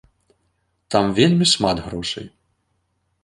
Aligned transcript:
Там 0.95 1.05
вельмі 1.19 1.45
шмат 1.53 1.77
грошай. 1.89 2.27